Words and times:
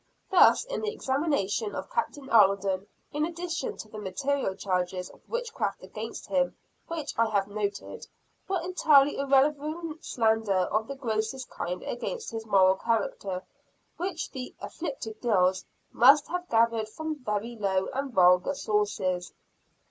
Thus 0.31 0.63
in 0.65 0.81
the 0.81 0.91
examination 0.91 1.75
of 1.75 1.91
Captain 1.91 2.27
Alden 2.31 2.87
in 3.11 3.23
addition 3.23 3.77
to 3.77 3.87
the 3.87 3.99
material 3.99 4.55
charges 4.55 5.11
of 5.11 5.21
witchcraft 5.29 5.83
against 5.83 6.25
him, 6.25 6.57
which 6.87 7.13
I 7.19 7.27
have 7.29 7.47
noted, 7.47 8.07
were 8.47 8.59
entirely 8.61 9.17
irrelevant 9.17 10.03
slanders 10.03 10.69
of 10.71 10.87
the 10.87 10.95
grossest 10.95 11.51
kind 11.51 11.83
against 11.83 12.31
his 12.31 12.47
moral 12.47 12.77
character 12.77 13.43
which 13.97 14.31
the 14.31 14.55
"afflicted 14.59 15.21
girls" 15.21 15.65
must 15.91 16.27
have 16.29 16.49
gathered 16.49 16.89
from 16.89 17.17
very 17.23 17.55
low 17.55 17.85
and 17.93 18.11
vulgar 18.11 18.55
sources. 18.55 19.31